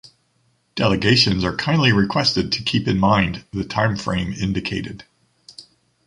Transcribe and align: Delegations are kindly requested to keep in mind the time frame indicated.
Delegations 0.73 1.43
are 1.43 1.55
kindly 1.55 1.91
requested 1.91 2.51
to 2.53 2.63
keep 2.63 2.87
in 2.87 2.97
mind 2.97 3.45
the 3.51 3.63
time 3.63 3.95
frame 3.95 4.33
indicated. 4.33 5.03